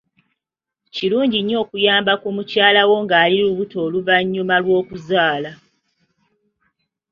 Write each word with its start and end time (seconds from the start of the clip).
Kirungi 0.95 1.37
nnyo 1.41 1.57
okuyamba 1.63 2.13
ku 2.21 2.27
mukyalawo 2.35 2.95
ng'ali 3.03 3.35
lubuto 3.43 3.75
n'oluvannyuma 3.81 4.55
lw'okuzaala. 4.63 5.51